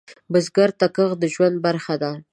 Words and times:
بزګر 0.31 0.69
ته 0.79 0.87
کښت 0.95 1.17
د 1.21 1.25
ژوند 1.33 1.55
برخه 1.65 1.95
ده 2.01 2.11